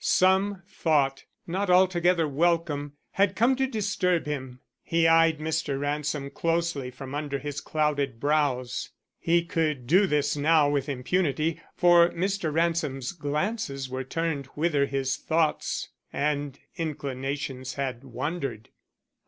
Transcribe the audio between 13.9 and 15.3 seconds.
were turned whither his